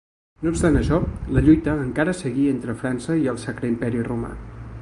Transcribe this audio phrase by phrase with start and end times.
[0.45, 0.97] No obstant això,
[1.35, 4.37] la lluita encara seguí entre França i el Sacre Imperi Romà.